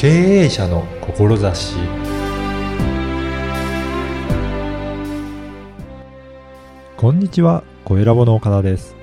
[0.00, 1.76] 経営者の志
[6.96, 8.96] こんにちは、小ラボの岡田です。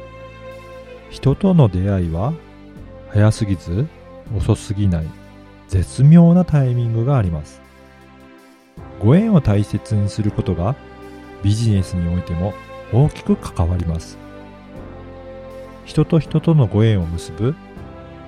[1.12, 2.34] 人との出会いは
[3.10, 3.88] 早すぎず
[4.36, 5.08] 遅すぎない
[5.68, 7.62] 絶妙なタイミングがあります。
[9.00, 10.76] ご縁を大切にすることが
[11.44, 12.56] ビジネスにおいても
[12.92, 14.18] 大きく関わります。
[15.86, 17.54] 人と人とのご縁を結ぶ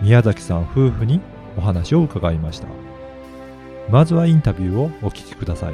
[0.04, 1.20] 宮崎さん夫婦に
[1.60, 2.68] お話を伺いました。
[3.90, 5.74] まずはインタビューをお聞きください。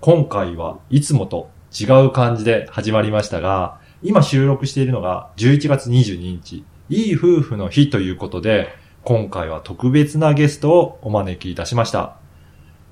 [0.00, 8.68] 今回はいつもと違う感じで始まりましたが、今収録しているのが11月22日、いい夫婦の日ということで、
[9.04, 12.16] 今回は特別なゲストをお招きいたしました。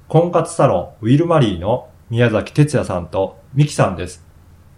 [0.06, 4.31] 婚活サロンウィルマリーの宮崎哲也さんとミキさんです。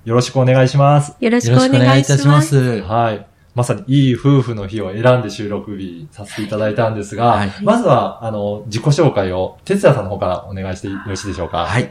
[0.04, 1.16] よろしくお願いします。
[1.18, 2.14] よろしくおよろしくお願願いしま。
[2.14, 2.82] いいたしますす。
[2.82, 3.26] はい。
[3.54, 11.64] まさにいい夫婦の日を選んで収録日させていただいたんですが、はいまずは、あの、自己紹介を哲也さんの方からお願いしてよろしいでしょうか？。
[11.64, 11.88] はいい。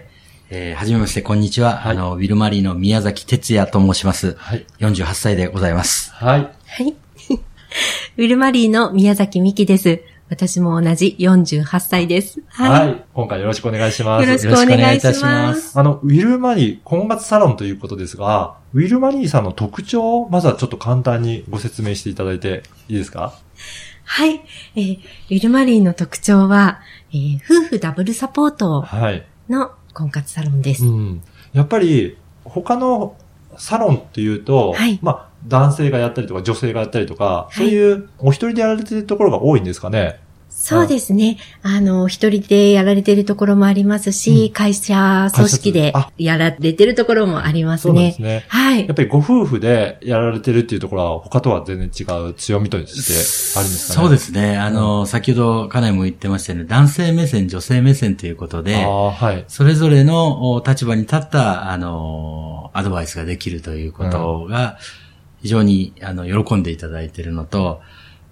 [0.50, 1.78] えー、はじめまして、こんにちは。
[1.78, 4.36] はいあの、ウィルマリーの宮崎哲也と申します。
[4.38, 4.66] はい。
[4.80, 6.11] 48歳でございます。
[6.14, 6.42] はい。
[6.42, 6.94] はい。
[8.17, 10.02] ウィルマリーの宮崎美希です。
[10.34, 12.42] 私も同じ48歳です。
[12.48, 12.88] はい。
[12.88, 13.03] はい。
[13.14, 14.26] 今回よろしくお願いします。
[14.28, 23.34] よろしくお願いしますよろしくお願いいたしあの、ウィルマリー、婚活サロンということですが、ウィルマリーさんの特徴を、まずはちょっと簡単にご説明していただいていいですか？
[24.06, 24.42] はい。
[24.76, 26.80] えーウィルマリーの特徴は、
[27.11, 29.23] えー夫婦ダブルサポートはい。
[29.50, 30.84] の婚活サロンです。
[30.84, 31.22] うん。
[31.54, 33.16] やっぱり、他の
[33.58, 40.20] サロンっていうと、はいまあ、男性がやったりとか女性がやったりとか、いそういうお一人でやられてるところが多いんですかね？
[40.64, 41.38] そうですね。
[41.61, 48.22] あの、一人でやられてるところもありますし、うん会社組織であやられてるところもありますねそうです。
[48.22, 48.45] ね。
[48.47, 48.95] はいやっ。
[48.95, 54.04] ぱりご夫婦でやられてるっていうところは他とは全然違う強みとしてあるんですかね？
[54.04, 54.58] そうですね。
[54.58, 59.43] あの、先ほど、かなりも言ってましたように、男性目線、女性目線ということではい。
[59.49, 64.77] それぞれのお立場に立った、あの、アドバイスができるということが、
[65.42, 67.82] 非常に、あの、喜んでいただいているのと、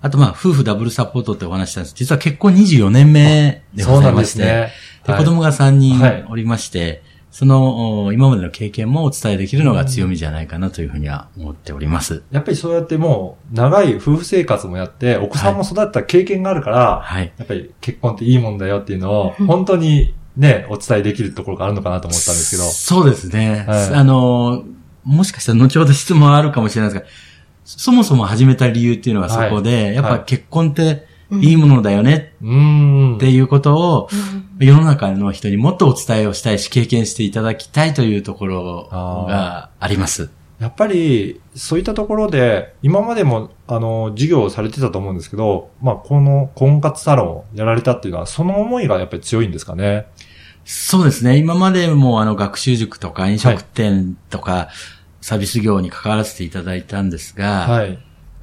[0.02, 1.96] あと、まあ、夫婦ダブルサポートってお話したんです。
[1.96, 4.46] 実は結婚24年目でございまして、ですね。
[4.46, 4.72] で、はい
[5.04, 7.02] 子供が3人はいおりまして、
[7.32, 12.24] その、お今までの経験もお伝えできるのが強みじゃないかなというふうには思っております。
[12.30, 17.32] やっぱりそうやってもう、長い夫婦生活もやって、お子さんも育った経験があるから、はい。
[17.38, 22.64] やっぱり結婚っていいもんだよっていうのを、うん本当にね、お伝えできるところがあるのかなと思ったんですけど。
[22.64, 23.66] そうですね。
[23.68, 24.64] はいあの、
[25.04, 27.08] もしかしたら後ほど質問あるかもしれないですが、
[27.64, 31.06] そもそも始めた理由っていうのがそこで、やっぱ結婚って
[31.40, 33.16] いいものだよねうーん。
[33.18, 40.30] っていうことを、うん世の中の人にもっとお伝えをしたいし、経験していただきたいというところがあります。
[40.60, 50.06] やっぱり、そういったところで、今までも、あの、授業をされてたと思うんですけど、まあ、この婚活サロンをやられたっていうのは、その思いがやっぱり強いんですかね？
[50.64, 51.38] そうですね。
[51.38, 54.70] 今までもあの学習塾とか飲食店とか、
[55.22, 58.00] サービス業に関わらせていただいたんですが、はい。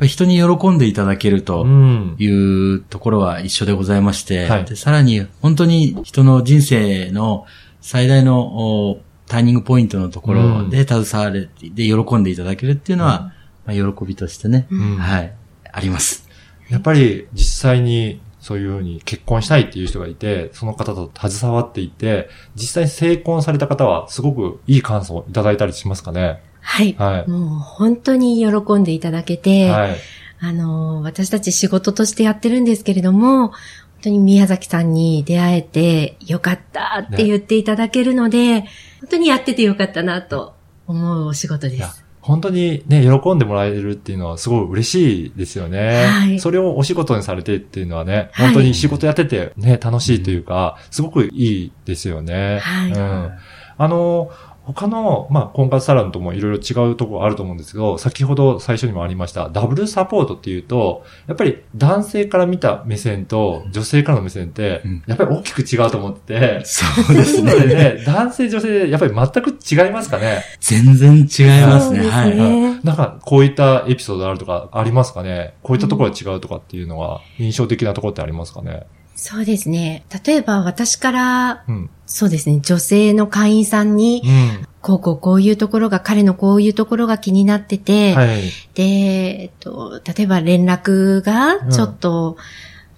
[0.06, 2.16] 人に喜んでいただけるとうん。
[2.18, 7.46] いうところは一緒でございまして、はいでさらに本当に人の人生の
[7.80, 13.32] 最大のおターニングポイントのところで携われて、で喜んでいただけるっていうのは、
[13.66, 15.34] まあ、喜びとしてね、うんはい、
[15.70, 16.28] あります。
[16.70, 26.40] やっぱり、実際に、そういうふうに結婚したいっていう人がいて、その方と携わっていて、実際に成婚された方は、すごくいい感想をいただいたりしますかね？
[26.68, 26.94] はい。
[26.98, 27.30] はい。
[27.30, 29.96] もう本当に喜んでいただけて、はい。
[30.38, 33.56] あの、私たち仕事としてやってるんですけれども、本
[34.02, 38.60] 当に宮崎さんに出会えてよかったって言っていただけるので、
[39.00, 40.54] 本当にやっててよかったなと
[40.86, 42.04] 思うお仕事です。
[42.20, 46.04] 本当にね、喜んでもらえるっていうのはすごい嬉しいですよね。
[46.04, 52.58] はいそれをお仕事にされてっていうのはね、はい本当に仕事やっててね、楽しいというか、すごくいいですよね。
[52.58, 53.32] はいうん。
[53.80, 54.30] あの、
[54.74, 67.54] 他の、まあ、婚活サロンともいろいろ違うところあると思うんですけど、先ほど最初にもありました、ダブルサポートっていうと、やっぱり男性から見た目線と女性からの目線ってうん、やっぱり大きく違うと思ってて、そうですね。
[67.66, 70.42] ね、男性女性でやっぱり全く違いますかね？
[70.60, 72.08] 全然違いますね。
[72.08, 72.36] はい。
[72.36, 75.54] ねなんか、こういったエピソードあるとか、ありますかね？
[75.62, 78.86] こういったところが違うとかっていうのは、印象的なところってありますかね？
[79.20, 80.04] そうですね。
[80.24, 81.90] 例えば私から、うん。
[82.06, 84.28] そうですね、女性の会員さんに、う
[84.62, 84.66] ん。
[84.80, 88.42] こうこうこういうところが、彼のこういうところが気になってて、はい。
[88.74, 92.36] で、えっと、例えば連絡がちょっと、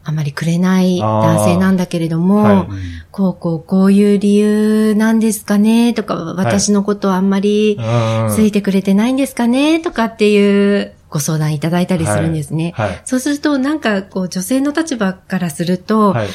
[0.03, 2.69] あまりくれない男性なんだけれども、はい
[3.11, 12.73] こうこうこういう理由なんですかねとか、私のことあんまりうんついてくれてないんですかねとかっていうご相談いただいたりするんですね。
[12.77, 13.03] はい。
[13.05, 16.29] そうすると、なんか、こう、女性の立場からすると、はい。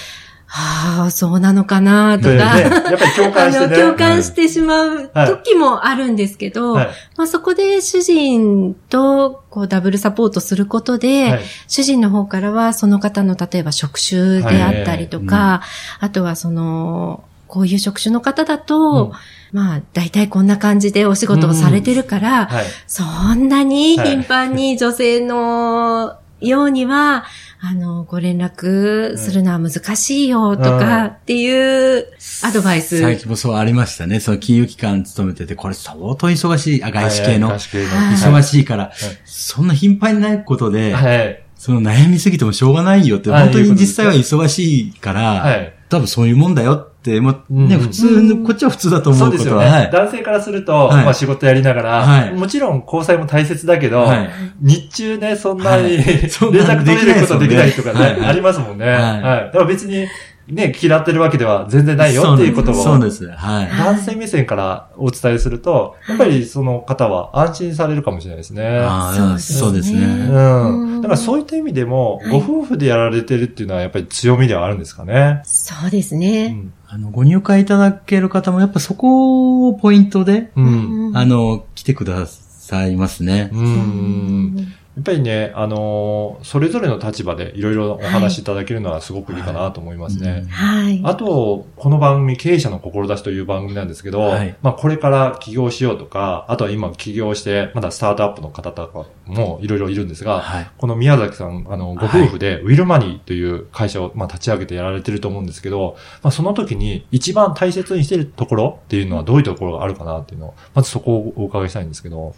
[0.47, 3.77] はあ、そうなのかなとか、やっぱり共感してあの、ね。
[3.77, 6.87] 共感してしまう時もあるんですけど、はい。
[7.17, 11.41] まあ、そこで主人とこうダブルサポートすることで、はい。
[11.67, 15.61] 主人の方からはその方の例えば職種であったりとか、は
[15.99, 19.11] あとはその、こういう職種の方だと、うん
[19.55, 22.65] まあ、大体こんな感じでお仕事をされてるから、はい。
[22.87, 23.03] そ
[23.33, 27.23] んなにはい頻繁に女性のようには、
[27.61, 32.07] あの、ご連絡するのは難しいよとかっていう
[32.43, 32.99] アドバイス。
[32.99, 34.19] 最近もそうありましたね。
[34.19, 37.47] その金融機関勤めてて、これ相当忙しい、あ、外資系の。
[37.47, 37.85] 外資系の。
[37.85, 38.91] はい忙しいから、
[39.23, 41.41] そんな頻繁にないことで、はい。
[41.55, 45.73] その悩みすぎてもしょうがないよって、はい本当に実際は忙しいから、はい。
[45.87, 49.89] 多分そういうもんだよって、まあね、うん普通の、こっちは普通だと思そううですよね。
[49.91, 51.03] 男性からすると、はい。
[51.05, 52.33] まあ仕事やりながら、はい。
[52.33, 54.29] もちろん交際も大切だけど、はい。
[54.61, 55.97] 日中ね、そんなに、はい。
[56.05, 58.85] 連そんな絡取れることできないとかね、はいありますもんね。
[58.85, 58.95] はい。
[58.95, 59.21] はい。
[59.21, 60.07] だから別に、
[60.47, 63.27] ね、嫌ってるわけでは全然ないよっていうことを、そうです。
[63.27, 63.69] はい。
[63.69, 68.79] 男性目線からお伝えすると、やっぱりその方は安心されるかもしれないですね。
[68.79, 70.97] ああ、そうですねそう。
[70.97, 71.01] ん。
[71.01, 75.41] だからそういった意味でも、はいご夫婦でやられてるっていうのはやっぱり強みではあるんですかね。
[75.45, 76.49] そうですうね。
[76.49, 76.73] ん。
[76.87, 81.11] あの、ご入会いただける方も、やっぱそこをポイントで、うん。
[81.15, 83.49] あの、来てくださいますね。
[83.53, 83.57] う。
[83.57, 90.43] うんやっぱりね、あのーそれぞれの立場でいろいろお話しいただけるのはすごくいいかなと思いますね。
[90.43, 91.01] うんはい。
[91.03, 100.69] あと、この番組、経営者の志という番組なんですけど、はいまあこれから起業しようとか、あとは今起業して、まだスタートアップの方とかもいろいろいるんですが、はい。
[100.77, 112.35] この宮崎さん、あの、ご夫婦で、ウィルマニーという会社を、まあ、立ち上げてやられてると思うんですけど、まあ、その時に一番大切にしてるところっていうのはどういうところがあるかなっていうのを、まずそこをお伺いしたいんですけど。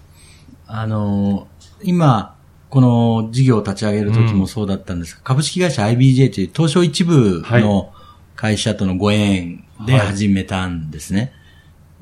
[0.66, 1.48] あの、
[1.84, 2.37] 今、
[2.70, 7.92] この事業を立ち上げる時もそうだったんですが、株式会社 IBJ という東証一部の
[8.36, 11.32] 会社とのご縁で始めたんですね。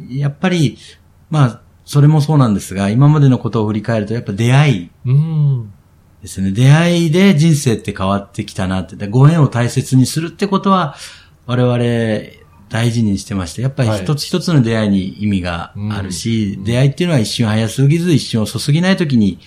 [0.09, 0.77] やっぱり、
[1.29, 5.71] まあ、それもそうなんですが、今までのことを振り返ると、やっぱ出会いうん。
[6.21, 6.51] ですね。
[6.51, 8.95] 出会いで人生って変わってきたなって。
[8.95, 10.95] でご縁を大切にするってことは、
[11.45, 19.39] 我々大事にしてまして、やっぱりはい一つ一つの出会いに意味があるし、うん出会いっていうのは一瞬早すぎず、一瞬遅すぎない時に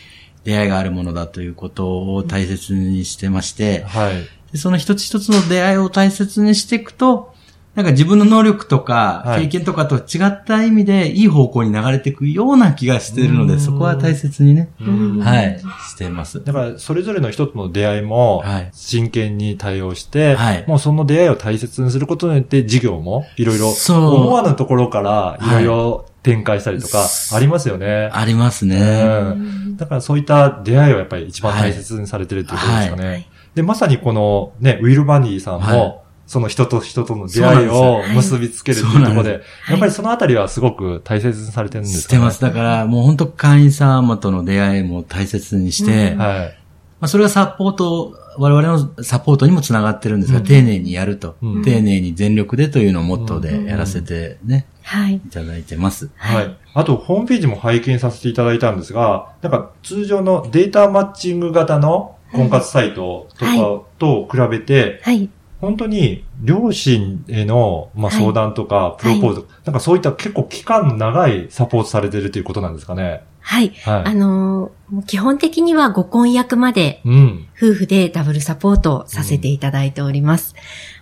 [0.49, 4.15] 出会いがあるものだということを大切にしてまして、はい。
[4.53, 7.35] でその一つ一つの出会いを大切にしていくと、
[7.75, 9.43] なんか自分の能力とかはい。
[9.43, 13.61] 経験とかと違った意味でいい方向に流れていくような気がしているので、うん。
[13.61, 15.19] そこは大切にね、うん。
[15.21, 16.43] はい、してます。
[16.43, 20.65] だから、それぞれの一つの出会いもはい、真剣に対応して、はい。
[20.67, 24.15] もうその出会いを大切にすることによって、事業もいろいろ、そう。
[24.15, 28.11] 思わぬところからいろいろ展開したりとか、ありますよね。
[28.13, 28.77] ありますね。
[28.77, 33.09] うんだからそういった出会いをやっぱり一番大切にされてるっていうことですかね。
[33.09, 35.99] はいで、まさにこのね、ウィル・バニーさんも、はい
[36.29, 42.19] その人と人との出会いをす結びつけるっていうところで、すやっぱりそのあたりはすごく大切にされてるんですかね。
[42.19, 42.43] してます。
[42.43, 46.59] だから、もう本当会員様との出会いも大切にして、うんまはい。
[47.01, 55.17] あ、それがサポート、我々のサポートにもつながってるんですが、うん丁寧にやると、うん丁寧に全力でというのをモットーでやらせてね、はい。
[55.17, 56.11] いただいてます。
[56.17, 56.57] はい。
[56.75, 65.29] あと、ホームページも拝見させていただいたんですが、なんか通常のデータマッチング型の婚活サイトとかと比べて、はい。
[65.61, 73.25] 本当に両親への、まあ、はい相談とか、プロポーズ、なんかそういった結構期間の長いサポートされてるということなんですかね。
[73.49, 73.73] はい。
[73.83, 74.03] はい。
[74.05, 77.47] あのー基本的にはご婚約までうん。
[77.55, 80.55] 夫婦でダブルサポートをさせていただいております。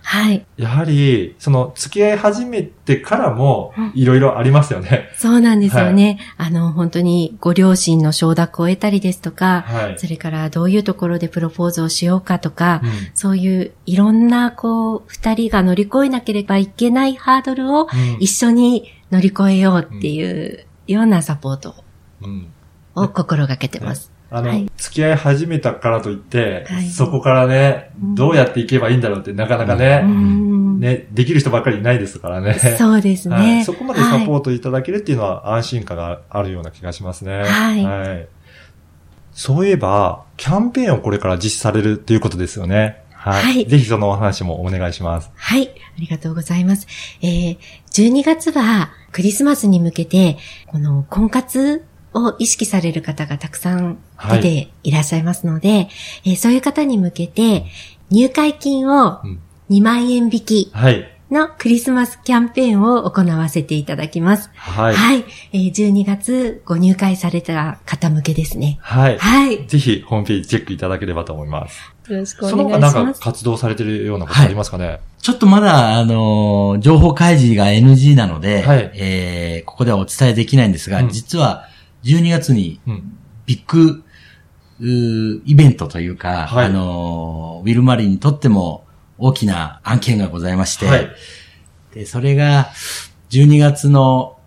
[0.03, 0.45] はい。
[0.57, 5.07] やはり、その、付き合い始めてからもうん、いろいろありますよね。
[5.15, 6.19] そうなんですよね。
[6.35, 9.99] あの、本当にご両親の承諾を得たりですとか、はい。
[9.99, 21.86] それからどういうところでプロポーズをしようかとか、うんそういういろんな、こう、二人が乗り越えなければいけないハードルをうん一緒に乗り越えようっていうようなサポートうん
[22.95, 24.11] を心がけてます。
[24.29, 32.53] あの、はい付き合い始めたからといって、はいそこからね、うんどうやっていけばいいんだろうってなかなかうね、んね、できる人ばっかりいないですからね。
[32.77, 33.63] そうですはいね。
[33.63, 37.43] そこまでサポーートいただけるっていうのは安心感があるような気がしますね。
[37.43, 38.27] はい
[39.33, 43.03] そういえば、キャンペーンをこれから実施されるっていうことですよね。
[43.11, 43.43] はい。
[43.43, 45.29] はいぜひそのお話もお願いします。
[45.35, 45.69] はい。
[45.69, 46.87] ありがとうございます。
[47.21, 47.57] えー、
[47.91, 51.85] 12月はクリスマスに向けて、この婚活
[52.25, 53.97] を意識される方がたくさん
[54.31, 55.89] 出ていらっしゃいますので、
[56.25, 57.65] えーそういう方に向けて、
[58.09, 61.13] 入会金をうん2万円引きはい。
[61.29, 64.49] のクリスマスキャンペーンを行わせていただきます。
[64.55, 64.95] はい。
[64.95, 65.25] はい。
[65.51, 68.77] えー12月ご入会された方向けですね。
[68.81, 69.17] はい。
[69.17, 69.67] はい。
[69.67, 71.81] ぜひ、ホームページチェックいただければと思います。
[72.09, 72.93] よろしくおその願いします。
[72.95, 75.01] 他なんか活動されてるようなことありますかね？
[75.21, 81.65] ちょっとまだ、あのー情報開示が NG なので、はいえーここではお伝えできないんですが、うん実は
[82.07, 83.17] 12月にうん。
[83.45, 84.03] ビッグ、
[85.45, 88.85] イベントというか、はいあのーウィルマリーにとっても
[89.17, 91.09] 大きな案件がございまして、はい。
[91.93, 92.69] で、それが
[93.31, 94.37] 12月の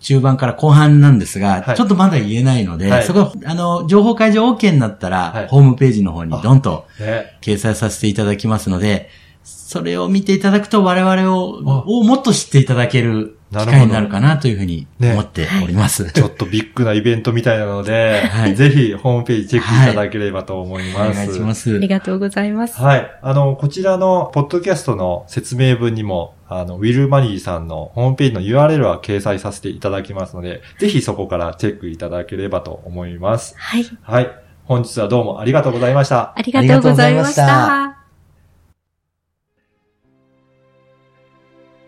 [0.00, 7.38] 中盤から後半なんですが、はいちょっとまだ言えないので、はいそこ、あの、情報開示 OK になったら、はいホームページの方にドンとね。
[7.40, 9.08] 掲載させていただきますので、
[9.42, 16.10] それを見ていただくと我々を、あをもっと知っていただける機なるほど会になるかなというふうに思っております。
[16.12, 21.16] ちょっとビッグなイベントみたいなので、はい ぜひホームページチェックいただければと思いおます。
[21.16, 21.88] 願いしますあり。
[21.88, 22.80] がとうございます。
[22.80, 23.10] はい。
[23.22, 33.54] あの、こちらの、ポッドキャストの説明文にも、あの、ウィルマニーさんのホームページの URL は掲載させていただきますので、ぜひそこからチェックいただければと思います。
[33.58, 33.84] はい。
[34.02, 34.30] はい。
[34.64, 36.32] 本日はどうもありがとうございました。
[36.36, 37.96] ありがとうございました。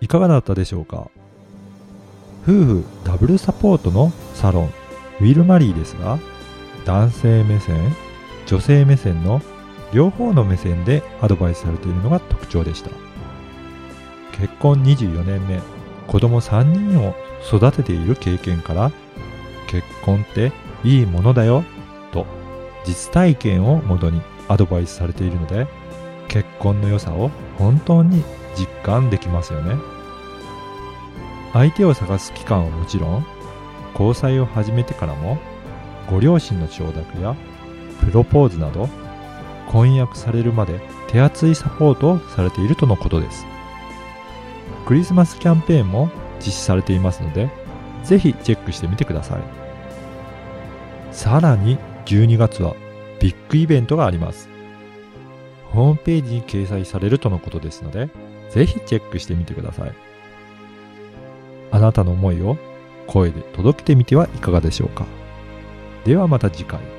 [0.00, 1.08] いかがだったでしょうか？
[2.46, 4.66] 夫婦ダブルサポートのサロン、
[5.20, 6.18] ウィルマリーですが、
[6.84, 7.96] 男性目線、
[8.46, 9.40] 女性目線の
[9.94, 12.90] 両方の目線でアドバイスされているのが特徴でした。
[14.32, 15.62] 結婚24年目、
[16.06, 17.14] 子供3人を
[17.48, 18.92] 育てている経験から、
[19.66, 20.52] 結婚って
[20.84, 21.64] いいものだよ、
[22.12, 22.26] と
[22.84, 25.66] 実体験をもとにアドバイスされているので、
[26.28, 28.22] 結婚の良さを本当に
[28.54, 29.93] 実感できますよね。
[31.54, 33.26] 相手を探す期間はもちろん、
[33.92, 35.38] 交際を始めてからも、
[36.10, 37.36] ご両親の承諾や
[38.00, 38.88] プロポーズなど、
[39.68, 43.46] 婚約されるまで手厚いサポートをされているとのことです。
[44.84, 47.48] クリスマスキャンペーンも実施されていますので、
[48.02, 49.42] ぜひチェックしてみてください。
[51.12, 52.74] さらに12月は
[53.20, 54.48] ビッグイベントがあります。
[55.70, 58.10] ホームページに掲載されるとのことですので、
[58.50, 60.13] ぜひチェックしてみてください。
[61.74, 62.56] あなたの思いを
[63.08, 65.06] 声で届けてみてはいかがでしょうか。
[66.04, 66.93] ではまた次回。